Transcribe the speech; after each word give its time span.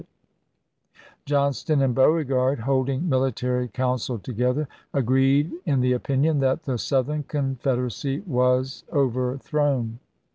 "NaiTat^e 0.01 0.05
Johnston 1.25 1.81
and 1.83 1.93
Beauregard, 1.93 2.61
holding 2.61 3.07
military 3.07 3.65
opera;> 3.65 3.71
counsel 3.73 4.17
together," 4.17 4.67
agreed 4.95 5.51
in 5.63 5.79
the 5.81 5.93
opinion 5.93 6.39
that 6.39 6.63
the 6.63 6.73
p. 6.73 6.77
397'. 6.79 6.79
Southern 6.79 7.23
Confederacy 7.23 8.19
was 8.25 8.83
overthrown." 8.91 9.99